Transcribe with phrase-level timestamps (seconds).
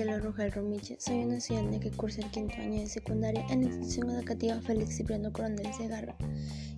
[0.00, 3.66] Graciela Rogel Romiche, soy una estudiante que cursa el quinto año de secundaria en la
[3.66, 6.16] institución educativa Félix Cipriano Coronel Segarra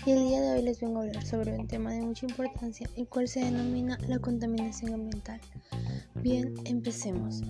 [0.05, 2.91] y el día de hoy les vengo a hablar sobre un tema de mucha importancia,
[2.97, 5.41] el cual se denomina la contaminación ambiental.
[6.17, 7.43] Bien, empecemos.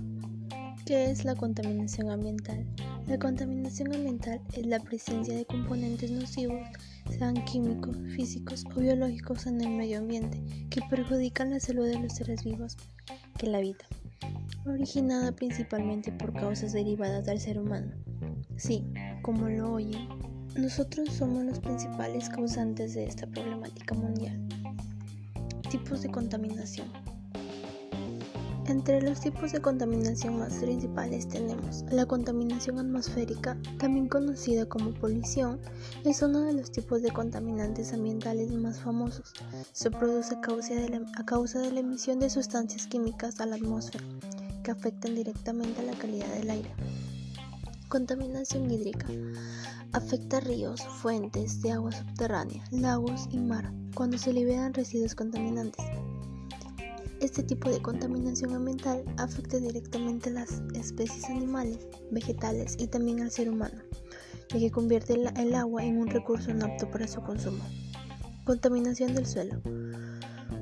[0.84, 2.66] ¿Qué es la contaminación ambiental?
[3.06, 6.68] La contaminación ambiental es la presencia de componentes nocivos,
[7.16, 12.12] sean químicos, físicos o biológicos en el medio ambiente, que perjudican la salud de los
[12.12, 12.76] seres vivos
[13.38, 13.88] que la habitan
[14.66, 17.92] originada principalmente por causas derivadas del ser humano.
[18.56, 18.84] Sí,
[19.22, 20.08] como lo oyen,
[20.56, 24.38] nosotros somos los principales causantes de esta problemática mundial.
[25.70, 26.86] Tipos de contaminación.
[28.66, 35.58] Entre los tipos de contaminación más principales tenemos la contaminación atmosférica, también conocida como polución,
[36.04, 39.32] es uno de los tipos de contaminantes ambientales más famosos.
[39.72, 43.46] Se produce a causa de la, a causa de la emisión de sustancias químicas a
[43.46, 44.04] la atmósfera
[44.62, 46.70] que afectan directamente a la calidad del aire.
[47.88, 49.06] Contaminación hídrica.
[49.92, 55.84] Afecta ríos, fuentes de agua subterránea, lagos y mar cuando se liberan residuos contaminantes.
[57.20, 63.30] Este tipo de contaminación ambiental afecta directamente a las especies animales, vegetales y también al
[63.30, 63.82] ser humano,
[64.48, 67.62] ya que convierte el agua en un recurso no apto para su consumo.
[68.44, 69.60] Contaminación del suelo.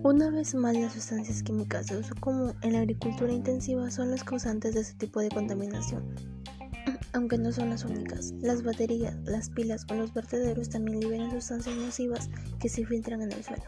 [0.02, 4.24] Una vez más, las sustancias químicas de uso común en la agricultura intensiva son las
[4.24, 6.14] causantes de este tipo de contaminación.
[7.12, 11.76] Aunque no son las únicas, las baterías, las pilas o los vertederos también liberan sustancias
[11.76, 13.64] nocivas que se filtran en el suelo.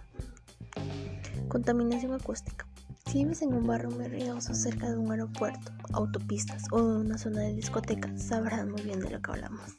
[1.48, 2.66] Contaminación acústica.
[3.10, 7.18] Si vives en un barrio muy ruidoso cerca de un aeropuerto, autopistas o de una
[7.18, 9.76] zona de discoteca, sabrán muy bien de lo que hablamos.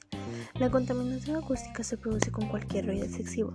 [0.53, 3.53] La contaminación acústica se produce con cualquier ruido excesivo,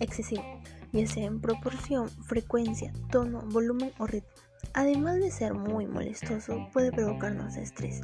[0.00, 0.44] excesivo
[0.92, 4.28] ya sea en proporción, frecuencia, tono, volumen o ritmo.
[4.74, 8.02] Además de ser muy molestoso, puede provocarnos estrés,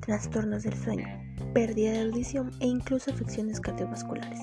[0.00, 1.06] trastornos del sueño,
[1.52, 4.40] pérdida de audición e incluso afecciones cardiovasculares.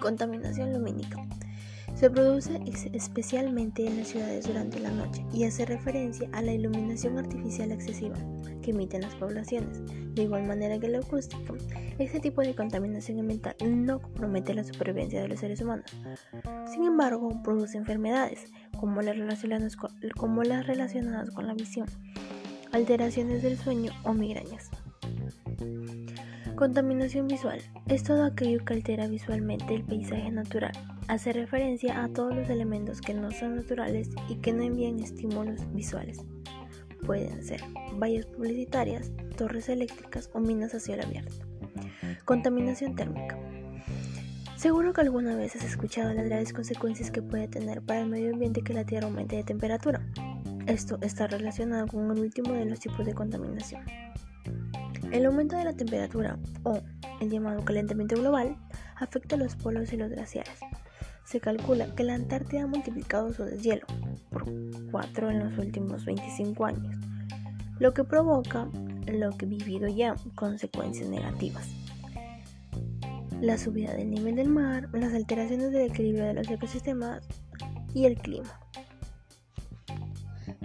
[0.00, 1.22] Contaminación lumínica.
[1.94, 2.58] Se produce
[2.92, 8.16] especialmente en las ciudades durante la noche y hace referencia a la iluminación artificial excesiva
[8.62, 9.82] que emiten las poblaciones.
[10.14, 11.52] De igual manera que la acústica,
[12.00, 15.90] este tipo de contaminación ambiental no compromete la supervivencia de los seres humanos.
[16.72, 18.46] Sin embargo, produce enfermedades
[18.78, 21.86] como las relacionadas con, como las relacionadas con la visión,
[22.72, 24.70] alteraciones del sueño o migrañas.
[26.56, 30.72] Contaminación visual es todo aquello que altera visualmente el paisaje natural.
[31.08, 35.60] Hace referencia a todos los elementos que no son naturales y que no envían estímulos
[35.72, 36.18] visuales
[37.10, 37.60] pueden ser
[37.98, 41.49] vallas publicitarias, torres eléctricas o minas a cielo abierto.
[42.30, 43.36] Contaminación térmica.
[44.54, 48.32] Seguro que alguna vez has escuchado las graves consecuencias que puede tener para el medio
[48.32, 50.00] ambiente que la Tierra aumente de temperatura.
[50.68, 53.82] Esto está relacionado con el último de los tipos de contaminación.
[55.10, 56.80] El aumento de la temperatura o
[57.20, 58.56] el llamado calentamiento global
[58.94, 60.60] afecta a los polos y los glaciares.
[61.24, 63.88] Se calcula que la Antártida ha multiplicado su deshielo
[64.30, 64.44] por
[64.92, 66.96] 4 en los últimos 25 años,
[67.80, 68.68] lo que provoca
[69.08, 71.79] lo que vivido ya, consecuencias negativas.
[73.40, 77.26] La subida del nivel del mar, las alteraciones del equilibrio de los ecosistemas
[77.94, 78.60] y el clima.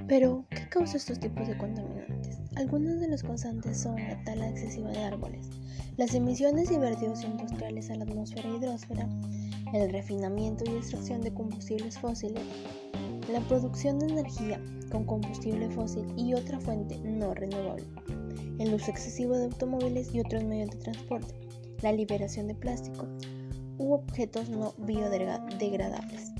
[0.09, 2.37] Pero, ¿qué causa estos tipos de contaminantes?
[2.57, 5.49] Algunos de los causantes son la tala excesiva de árboles,
[5.95, 9.07] las emisiones y vertidos industriales a la atmósfera y hidrosfera,
[9.73, 12.43] el refinamiento y extracción de combustibles fósiles,
[13.31, 14.61] la producción de energía
[14.91, 17.85] con combustible fósil y otra fuente no renovable,
[18.59, 21.44] el uso excesivo de automóviles y otros medios de transporte,
[21.85, 23.05] la liberación de plástico
[23.77, 26.31] u objetos no biodegradables.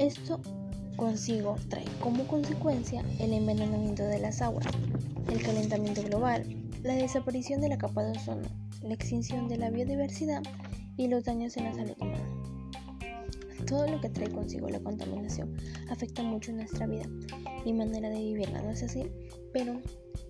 [0.00, 0.40] Esto
[0.96, 4.66] consigo trae como consecuencia el envenenamiento de las aguas,
[5.30, 6.42] el calentamiento global,
[6.82, 8.48] la desaparición de la capa de ozono,
[8.82, 10.42] la extinción de la biodiversidad
[10.96, 12.26] y los daños en la salud humana.
[13.68, 15.56] Todo lo que trae consigo la contaminación
[15.90, 17.04] afecta mucho nuestra vida
[17.64, 19.04] y manera de vivirla, ¿no es así?
[19.52, 19.80] Pero,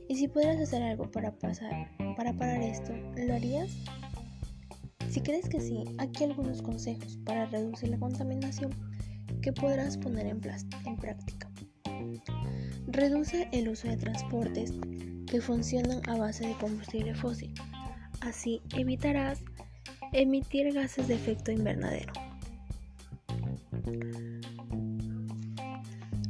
[0.09, 3.71] ¿y si pudieras hacer algo para pasar, para parar esto, lo harías?
[5.11, 8.71] Si crees que sí, aquí algunos consejos para reducir la contaminación
[9.43, 11.51] que podrás poner en, práctica.
[12.87, 14.73] Reduce el uso de transportes
[15.27, 17.53] que funcionan a base de combustible fósil.
[18.21, 19.41] Así evitarás
[20.13, 22.13] emitir gases de efecto invernadero.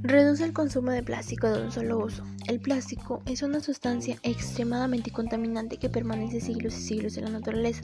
[0.03, 2.25] Reduce el consumo de plástico de un solo uso.
[2.49, 7.83] El plástico es una sustancia extremadamente contaminante que permanece siglos y siglos en la naturaleza,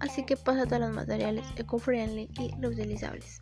[0.00, 3.40] así que pásate a los materiales eco-friendly y reutilizables.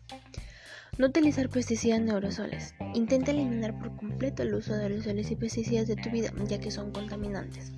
[0.97, 2.73] No utilizar pesticidas en aerosoles.
[2.93, 6.71] Intenta eliminar por completo el uso de aerosoles y pesticidas de tu vida, ya que
[6.71, 7.73] son contaminantes.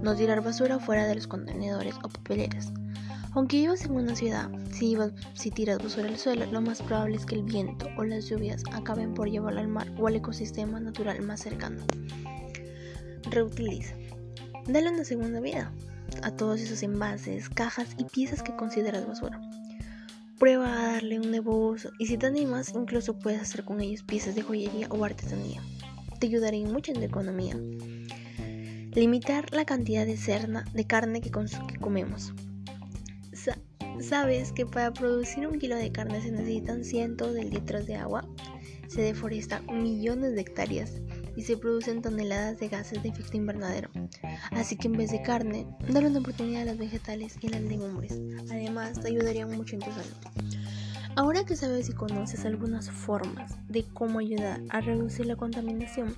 [0.00, 2.72] No tirar basura fuera de los contenedores o papeleras.
[3.34, 7.34] Aunque vivas en una ciudad, si, tiras basura al suelo, lo más probable es que
[7.34, 11.40] el viento o las lluvias acaben por llevarlo al mar o al ecosistema natural más
[11.40, 11.82] cercano.
[13.28, 13.96] Reutiliza.
[14.68, 15.72] Dale una segunda vida
[16.22, 19.40] a todos esos envases, cajas y piezas que consideras basura.
[20.38, 24.04] Prueba a darle un nuevo uso y si te animas, incluso puedes hacer con ellos
[24.04, 25.60] piezas de joyería o artesanía.
[26.20, 27.56] Te ayudará mucho en tu economía.
[28.94, 32.32] Limitar la cantidad de, cerna, de carne que, que comemos.
[34.00, 38.26] ¿Sabes que para producir un kilo de carne se necesitan cientos de litros de agua?
[38.88, 41.00] Se deforestan millones de hectáreas
[41.36, 43.90] y se producen toneladas de gases de efecto invernadero.
[44.50, 48.20] Así que en vez de carne, dale una oportunidad a los vegetales y las legumbres.
[48.50, 50.54] Además, te ayudarían mucho en tu salud.
[51.16, 56.16] Ahora que sabes y conoces algunas formas de cómo ayudar a reducir la contaminación,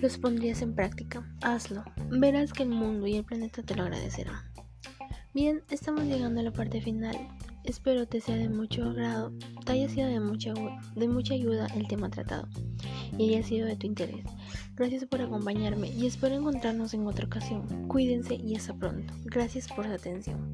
[0.00, 1.22] los pondrías en práctica.
[1.42, 1.84] Hazlo.
[2.10, 4.49] Verás que el mundo y el planeta te lo agradecerán.
[5.32, 7.16] Bien, estamos llegando a la parte final.
[7.62, 9.32] Espero te sea de mucho agrado,
[9.64, 10.52] te haya sido de mucha,
[10.96, 12.48] de mucha ayuda el tema tratado
[13.16, 14.24] y haya sido de tu interés.
[14.74, 17.86] Gracias por acompañarme y espero encontrarnos en otra ocasión.
[17.86, 19.14] Cuídense y hasta pronto.
[19.26, 20.52] Gracias por su atención.